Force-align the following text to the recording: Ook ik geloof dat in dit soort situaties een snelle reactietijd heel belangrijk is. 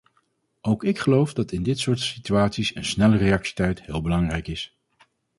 Ook 0.61 0.83
ik 0.83 0.99
geloof 0.99 1.33
dat 1.33 1.51
in 1.51 1.63
dit 1.63 1.79
soort 1.79 1.99
situaties 1.99 2.75
een 2.75 2.85
snelle 2.85 3.17
reactietijd 3.17 3.81
heel 3.85 4.01
belangrijk 4.01 4.47
is. 4.47 4.77